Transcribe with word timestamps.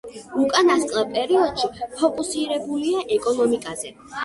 უკანასკნელ 0.43 1.05
პერიოდში 1.17 1.69
ფოკუსირებულია 1.77 3.07
ეკონომიკაზე. 3.21 3.97